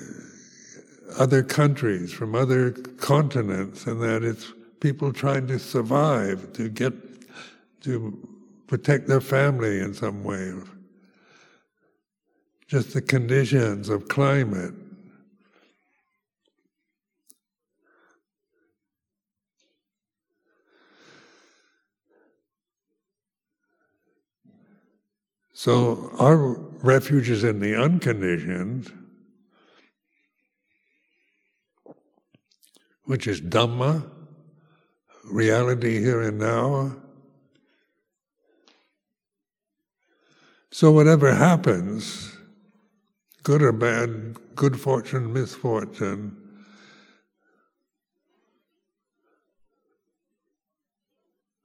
[1.18, 4.52] other countries, from other continents, and that it's
[4.82, 6.94] people trying to survive, to get,
[7.82, 8.18] to
[8.68, 10.54] protect their family in some way.
[12.68, 14.74] Just the conditions of climate.
[25.64, 28.92] So our refuge is in the unconditioned,
[33.06, 34.12] which is Dhamma,
[35.24, 36.98] reality here and now.
[40.70, 42.36] So whatever happens,
[43.44, 46.36] good or bad, good fortune, misfortune,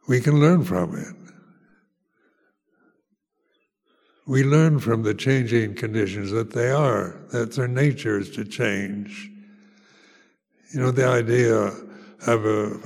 [0.07, 1.38] we can learn from it.
[4.29, 9.31] We learn from the changing conditions that they are, that their nature is to change.
[10.75, 11.73] You know, the idea
[12.27, 12.79] of a,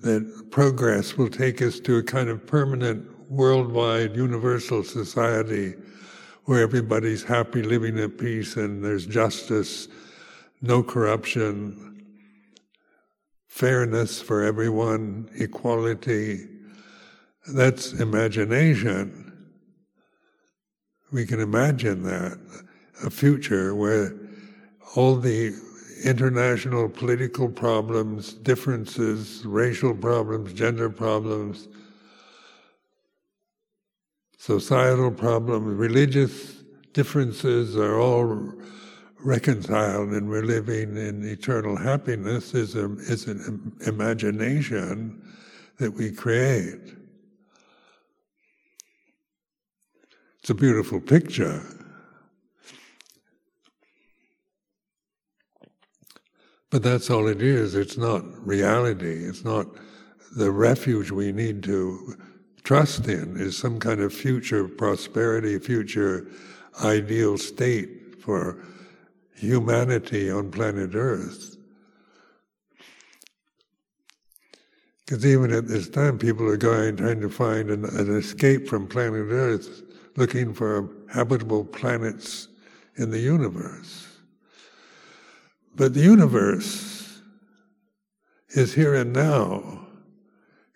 [0.00, 5.74] that progress will take us to a kind of permanent, worldwide, universal society
[6.46, 9.88] where everybody's happy, living at peace, and there's justice,
[10.62, 12.02] no corruption,
[13.46, 16.49] fairness for everyone, equality
[17.48, 19.48] that's imagination.
[21.12, 22.38] We can imagine that,
[23.04, 24.14] a future where
[24.94, 25.54] all the
[26.04, 31.68] international political problems, differences, racial problems, gender problems,
[34.38, 36.62] societal problems, religious
[36.92, 38.52] differences are all
[39.22, 45.22] reconciled and we're living in eternal happiness is, a, is an imagination
[45.78, 46.99] that we create.
[50.40, 51.62] It's a beautiful picture.
[56.70, 57.74] But that's all it is.
[57.74, 59.24] It's not reality.
[59.24, 59.66] It's not
[60.36, 62.16] the refuge we need to
[62.62, 66.28] trust in, is some kind of future prosperity, future
[66.84, 68.64] ideal state for
[69.34, 71.56] humanity on planet Earth.
[75.04, 78.86] Because even at this time, people are going, trying to find an, an escape from
[78.86, 79.82] planet Earth
[80.16, 82.48] looking for habitable planets
[82.96, 84.06] in the universe.
[85.74, 87.20] But the universe
[88.50, 89.86] is here and now.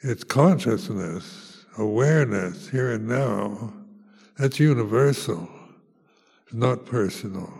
[0.01, 3.72] It's consciousness, awareness, here and now.
[4.39, 5.49] That's universal,
[6.45, 7.53] it's not personal.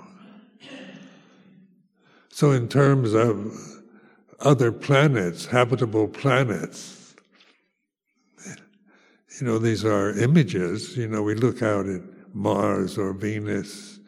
[2.29, 3.57] So, in terms of
[4.41, 7.04] other planets, habitable planets,
[9.41, 10.97] you know, these are images.
[10.97, 13.99] You know, we look out at Mars or Venus,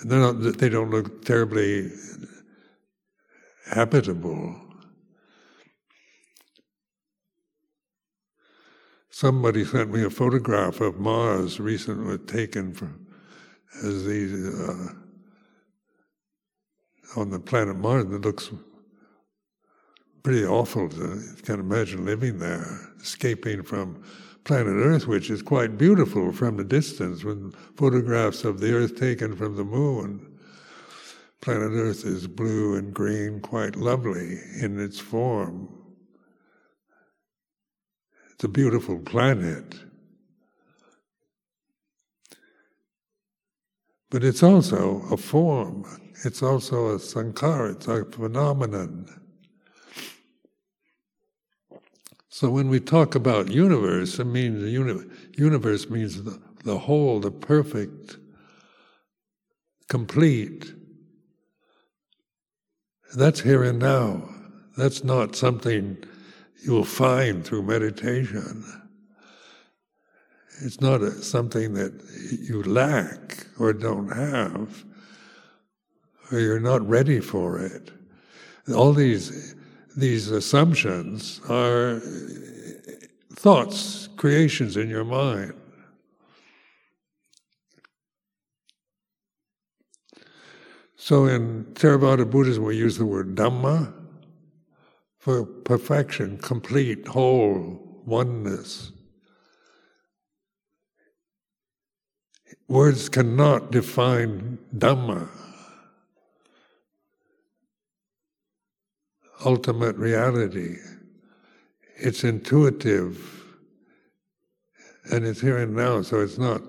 [0.00, 1.90] and they're not, they don't look terribly
[3.70, 4.60] habitable.
[9.10, 13.06] Somebody sent me a photograph of Mars recently taken from
[13.82, 14.88] as these uh,
[17.16, 18.04] on the planet Mars.
[18.04, 18.50] It looks
[20.24, 24.02] pretty awful to can't imagine living there, escaping from
[24.44, 29.36] planet Earth, which is quite beautiful from a distance, with photographs of the Earth taken
[29.36, 30.38] from the moon.
[31.42, 35.68] planet Earth is blue and green, quite lovely in its form.
[38.32, 39.74] It's a beautiful planet.
[44.10, 45.84] But it's also a form,
[46.24, 49.23] it's also a sankhara, it's a phenomenon.
[52.34, 55.08] So when we talk about universe, it means the uni-
[55.38, 58.16] universe means the, the whole, the perfect,
[59.88, 60.74] complete.
[63.14, 64.28] That's here and now.
[64.76, 65.96] That's not something
[66.64, 68.64] you'll find through meditation.
[70.60, 71.92] It's not a, something that
[72.32, 74.84] you lack or don't have,
[76.32, 77.92] or you're not ready for it.
[78.74, 79.54] All these
[79.96, 82.00] these assumptions are
[83.32, 85.54] thoughts, creations in your mind.
[90.96, 93.92] So in Theravada Buddhism, we use the word Dhamma
[95.18, 98.90] for perfection, complete, whole, oneness.
[102.68, 105.28] Words cannot define Dhamma.
[109.44, 110.76] Ultimate reality.
[111.96, 113.44] It's intuitive
[115.10, 116.62] and it's here and now, so it's not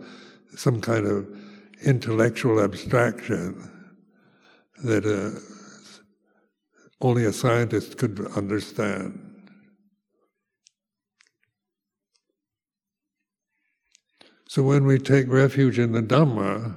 [0.56, 1.28] some kind of
[1.84, 3.72] intellectual abstraction
[4.84, 5.40] that uh,
[7.02, 9.22] only a scientist could understand.
[14.48, 16.76] So when we take refuge in the Dhamma,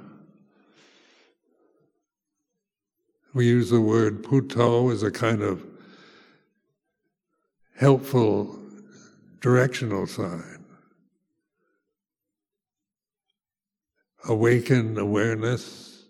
[3.35, 5.65] we use the word Buddho as a kind of
[7.79, 8.59] helpful
[9.41, 10.65] directional sign.
[14.25, 16.03] Awaken awareness.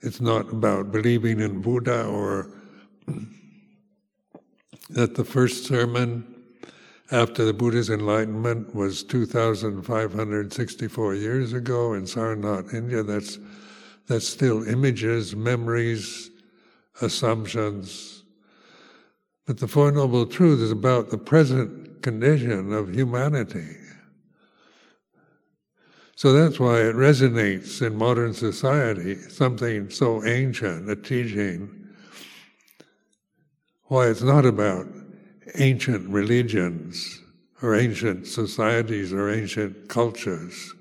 [0.00, 2.50] It's not about believing in Buddha or
[4.90, 6.34] that the first sermon
[7.12, 13.04] after the Buddha's enlightenment was 2,564 years ago in Sarnath, India.
[13.04, 13.38] That's,
[14.08, 16.30] that's still images, memories,
[17.00, 18.15] assumptions,
[19.46, 23.76] but the Four Noble Truths is about the present condition of humanity.
[26.16, 31.88] So that's why it resonates in modern society, something so ancient, a teaching.
[33.84, 34.86] Why it's not about
[35.56, 37.22] ancient religions
[37.62, 40.74] or ancient societies or ancient cultures.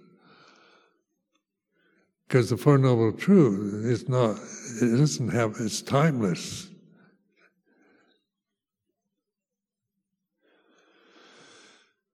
[2.27, 4.37] Because the Four Noble Truths is not,
[4.81, 6.69] it doesn't have, it's timeless.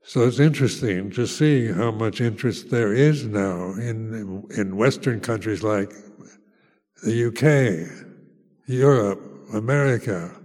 [0.03, 5.61] So it's interesting to see how much interest there is now in in Western countries
[5.61, 5.93] like
[7.03, 7.87] the UK,
[8.65, 9.21] Europe,
[9.53, 10.35] America,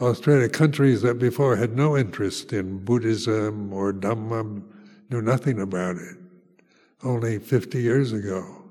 [0.00, 4.62] Australia, countries that before had no interest in Buddhism or Dhamma,
[5.10, 6.16] knew nothing about it,
[7.02, 8.64] only 50 years ago.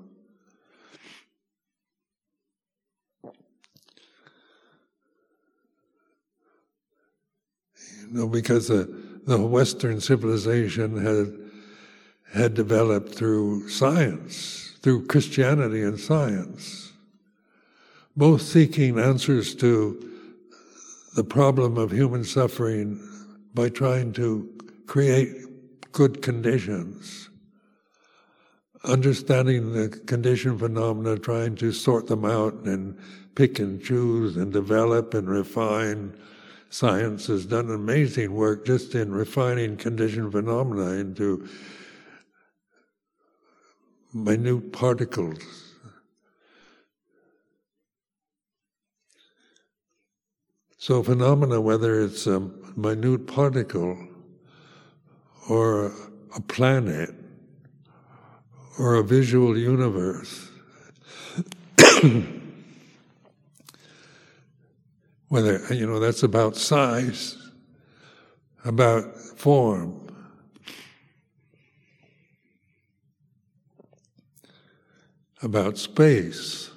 [8.01, 9.00] You know, because the
[9.31, 11.37] the Western civilization had
[12.33, 16.93] had developed through science, through Christianity and science,
[18.15, 20.09] both seeking answers to
[21.15, 22.99] the problem of human suffering
[23.53, 24.49] by trying to
[24.87, 27.29] create good conditions,
[28.85, 32.97] understanding the condition phenomena, trying to sort them out and
[33.35, 36.17] pick and choose and develop and refine
[36.71, 41.47] science has done amazing work just in refining conditioned phenomena into
[44.13, 45.37] minute particles.
[50.77, 52.39] So, phenomena, whether it's a
[52.75, 54.07] minute particle
[55.49, 55.93] or
[56.35, 57.13] a planet
[58.79, 60.49] or a visual universe,
[65.31, 67.37] Whether, you know, that's about size,
[68.65, 70.13] about form.
[75.41, 76.69] About space.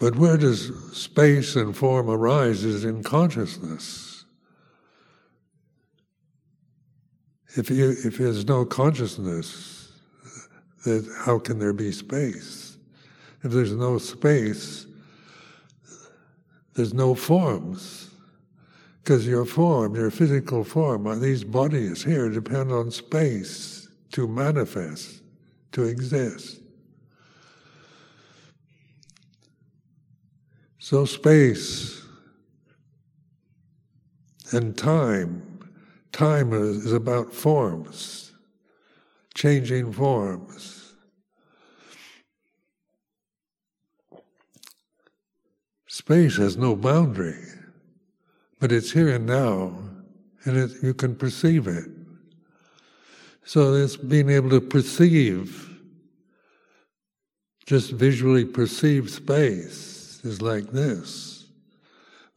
[0.00, 4.24] But where does space and form arise is in consciousness.
[7.56, 9.92] If, you, if there's no consciousness,
[10.84, 12.63] then how can there be space?
[13.44, 14.86] If there's no space,
[16.72, 18.10] there's no forms.
[19.02, 25.20] Because your form, your physical form, these bodies here depend on space to manifest,
[25.72, 26.60] to exist.
[30.78, 32.02] So, space
[34.52, 35.60] and time,
[36.12, 38.32] time is about forms,
[39.34, 40.83] changing forms.
[45.94, 47.38] Space has no boundary,
[48.58, 49.78] but it's here and now,
[50.44, 51.84] and it, you can perceive it.
[53.44, 55.78] So it's being able to perceive,
[57.64, 61.46] just visually perceive space is like this.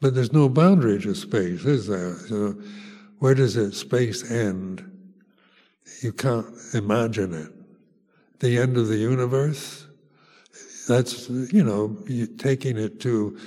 [0.01, 2.13] But there's no boundary to space, is there?
[3.17, 4.87] Where does it space end?
[6.03, 6.45] You can't
[6.75, 7.51] imagine it.
[8.39, 9.86] The end of the universe?
[10.87, 11.97] That's, you know,
[12.37, 13.37] taking it to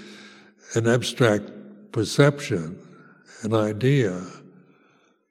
[0.75, 1.51] an abstract
[1.93, 2.79] perception,
[3.43, 4.23] an idea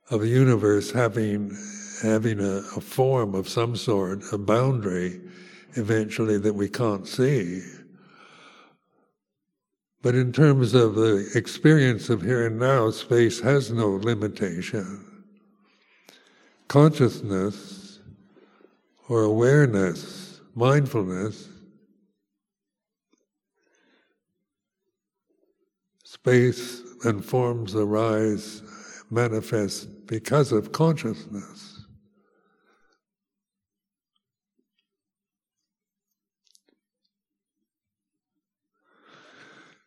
[0.09, 1.55] of a universe having
[2.01, 5.19] having a, a form of some sort, a boundary,
[5.73, 7.61] eventually that we can't see.
[10.01, 15.05] But in terms of the experience of here and now, space has no limitation.
[16.69, 17.99] Consciousness
[19.09, 21.49] or awareness, mindfulness,
[26.21, 28.61] space and forms arise,
[29.09, 31.85] manifest because of consciousness.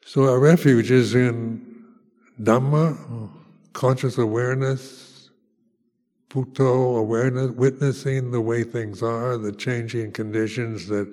[0.04, 1.84] So our refuge is in
[2.40, 3.30] Dhamma,
[3.72, 5.30] conscious awareness,
[6.28, 11.12] Buddho awareness, witnessing the way things are, the changing conditions that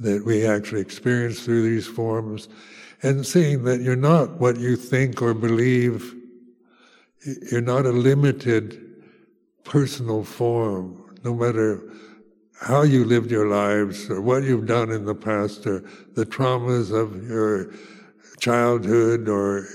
[0.00, 2.48] that we actually experience through these forms,
[3.02, 6.14] and seeing that you're not what you think or believe.
[7.50, 9.02] You're not a limited
[9.64, 11.82] personal form, no matter
[12.60, 15.80] how you lived your lives or what you've done in the past or
[16.14, 17.72] the traumas of your
[18.38, 19.66] childhood or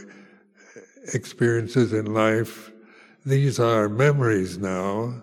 [1.13, 2.71] experiences in life.
[3.25, 5.21] These are memories now.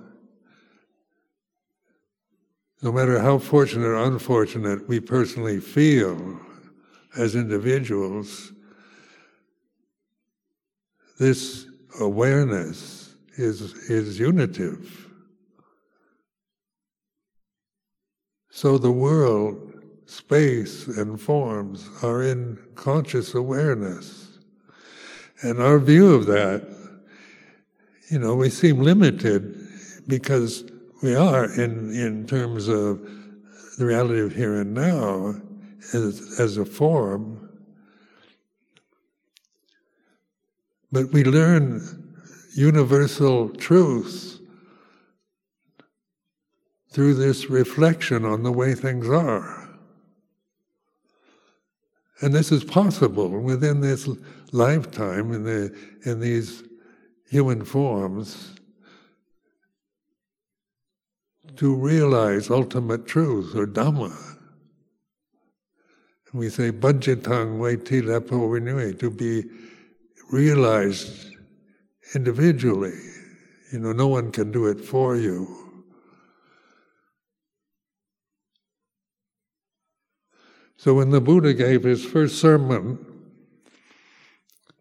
[2.82, 6.40] No matter how fortunate or unfortunate we personally feel
[7.16, 8.52] as individuals,
[11.18, 11.66] this
[12.00, 15.08] awareness is, is unitive.
[18.50, 19.72] So the world
[20.06, 24.38] space and forms are in conscious awareness.
[25.42, 26.66] And our view of that,
[28.10, 29.68] you know, we seem limited
[30.06, 30.64] because
[31.02, 33.00] we are in, in terms of
[33.78, 35.34] the reality of here and now
[35.92, 37.48] as, as a form.
[40.90, 41.80] But we learn
[42.54, 44.38] universal truths
[46.90, 49.68] through this reflection on the way things are.
[52.20, 54.08] And this is possible within this
[54.52, 56.62] lifetime in, the, in these
[57.28, 58.54] human forms
[61.56, 64.31] to realize ultimate truth or Dhamma.
[66.34, 69.44] We say Bhajitang Vaiti Lepo Vinui, to be
[70.30, 71.36] realized
[72.14, 72.98] individually.
[73.70, 75.58] You know, no one can do it for you.
[80.76, 82.98] So when the Buddha gave his first sermon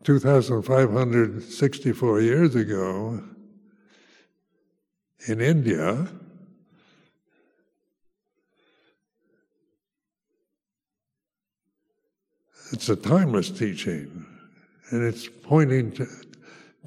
[0.04, 3.24] 2,564 years ago
[5.28, 6.08] in India,
[12.72, 14.26] it's a timeless teaching,
[14.90, 16.08] and it's pointing to,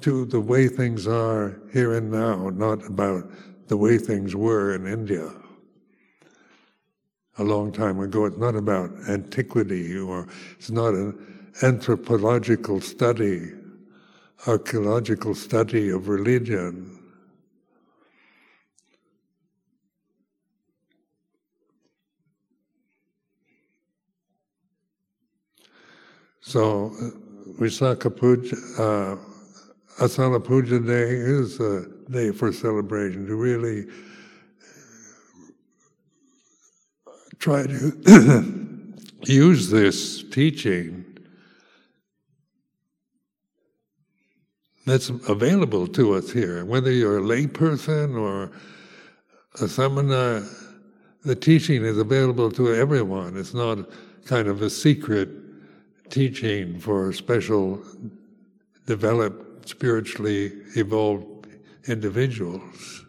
[0.01, 3.23] to the way things are here and now, not about
[3.67, 5.31] the way things were in India
[7.37, 8.25] a long time ago.
[8.25, 10.27] It's not about antiquity or
[10.57, 13.51] it's not an anthropological study,
[14.47, 16.94] archaeological study of religion.
[26.47, 27.09] So, uh,
[27.59, 29.17] Visakha Puja, uh,
[29.99, 33.87] Asalha Puja Day is a day for celebration to really
[37.39, 38.93] try to
[39.25, 41.03] use this teaching
[44.85, 48.51] that's available to us here, whether you're a layperson or
[49.61, 50.47] a samana,
[51.23, 53.35] the teaching is available to everyone.
[53.35, 53.79] It's not
[54.25, 55.44] kind of a secret
[56.09, 57.81] teaching for special,
[58.85, 61.47] developed, spiritually evolved
[61.87, 63.05] individuals.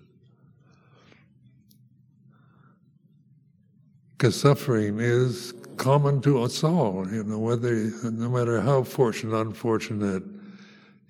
[4.12, 7.74] Because suffering is common to us all, you know, whether,
[8.04, 10.22] no matter how fortunate, unfortunate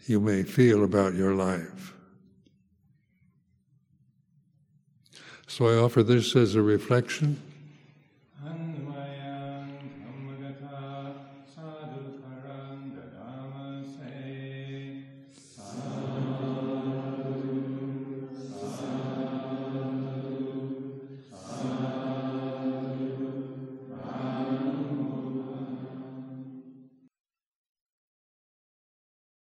[0.06, 1.94] you may feel about your life.
[5.46, 7.40] So I offer this as a reflection.